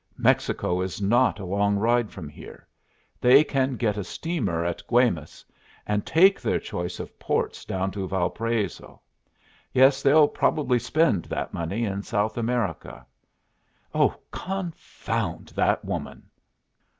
[0.17, 2.67] Mexico is not a long ride from here.
[3.19, 5.45] They can get a steamer at Guaymas
[5.85, 8.99] and take their choice of ports down to Valparaiso.
[9.71, 13.05] Yes, they'll probably spend that money in South America.
[13.93, 16.31] Oh, confound that woman!"